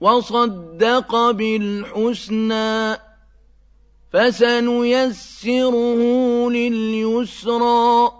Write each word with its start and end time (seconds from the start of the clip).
وصدق 0.00 1.30
بالحسنى 1.30 2.96
فسنيسره 4.12 5.70
لليسرى 6.50 8.12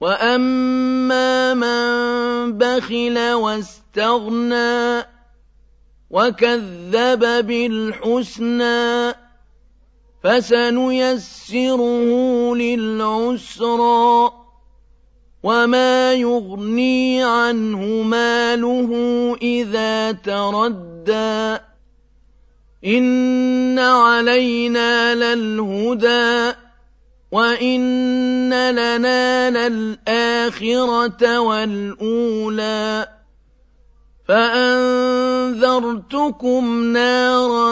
وأما 0.00 1.54
من 1.54 2.58
بخل 2.58 3.32
واستغنى 3.32 5.04
وكذب 6.10 7.46
بالحسنى 7.46 9.14
فسنيسره 10.22 11.80
للعسرى 12.54 14.39
وما 15.42 16.12
يغني 16.14 17.22
عنه 17.22 18.02
ماله 18.02 18.90
إذا 19.42 20.12
تردى 20.12 21.58
إن 22.86 23.78
علينا 23.78 25.14
للهدى 25.14 26.56
وإن 27.32 28.70
لنا 28.70 29.50
للآخرة 29.50 31.38
والأولى 31.40 33.08
فأنذرتكم 34.28 35.62
نارا 36.92 37.70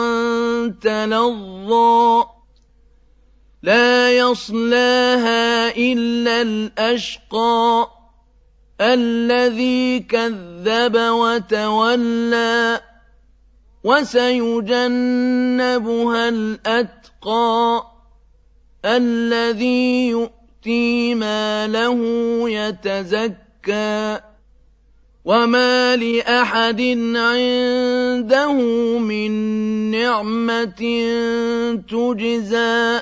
تلظى 0.81 2.23
يصلاها 4.17 5.75
إلا 5.77 6.41
الأشقى 6.41 7.87
الذي 8.81 9.99
كذب 9.99 10.95
وتولى 10.95 12.81
وسيجنبها 13.83 15.09
الأتقى 16.29 17.83
الذي 18.85 20.07
يؤتي 20.07 21.15
ماله 21.15 21.99
يتزكى 22.49 24.19
وما 25.25 25.95
لأحد 25.95 26.81
عنده 27.15 28.53
من 28.97 29.31
نعمة 29.91 30.81
تجزى 31.89 33.01